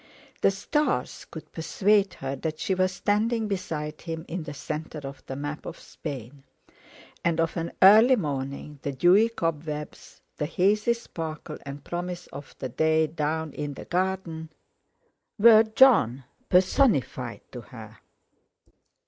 The 0.41 0.49
stars 0.49 1.27
could 1.29 1.51
persuade 1.51 2.15
her 2.15 2.35
that 2.37 2.59
she 2.59 2.73
was 2.73 2.91
standing 2.91 3.47
beside 3.47 4.01
him 4.01 4.25
in 4.27 4.41
the 4.45 4.53
centre 4.55 5.01
of 5.07 5.23
the 5.27 5.35
map 5.35 5.63
of 5.63 5.77
Spain; 5.77 6.43
and 7.23 7.39
of 7.39 7.55
an 7.55 7.73
early 7.83 8.15
morning 8.15 8.79
the 8.81 8.93
dewy 8.93 9.29
cobwebs, 9.29 10.21
the 10.37 10.47
hazy 10.47 10.95
sparkle 10.95 11.59
and 11.67 11.83
promise 11.85 12.25
of 12.33 12.55
the 12.57 12.69
day 12.69 13.05
down 13.05 13.53
in 13.53 13.75
the 13.75 13.85
garden, 13.85 14.49
were 15.37 15.61
Jon 15.61 16.23
personified 16.49 17.41
to 17.51 17.61
her. 17.61 17.99